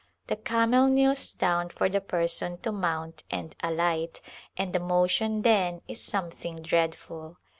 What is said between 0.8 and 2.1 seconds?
kneels down for the